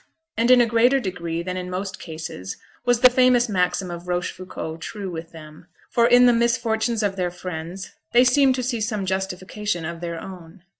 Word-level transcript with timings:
And 0.35 0.49
in 0.49 0.61
a 0.61 0.65
greater 0.65 0.99
degree 0.99 1.43
than 1.43 1.57
in 1.57 1.69
most 1.69 1.99
cases 1.99 2.57
was 2.85 3.01
the 3.01 3.09
famous 3.11 3.47
maxim 3.47 3.91
of 3.91 4.07
Rochefoucault 4.07 4.77
true 4.81 5.11
with 5.11 5.31
them; 5.31 5.67
for 5.91 6.07
in 6.07 6.25
the 6.25 6.33
misfortunes 6.33 7.03
of 7.03 7.17
their 7.17 7.29
friends 7.29 7.91
they 8.11 8.23
seemed 8.23 8.55
to 8.55 8.63
see 8.63 8.81
some 8.81 9.05
justification 9.05 9.85
of 9.85 10.01
their 10.01 10.19
own. 10.19 10.63